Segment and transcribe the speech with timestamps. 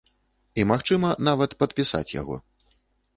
[0.61, 2.35] І магчыма, нават падпісаць яго.